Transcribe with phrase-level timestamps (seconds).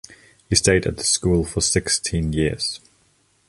[0.49, 2.79] He stayed at the school for sixteen years.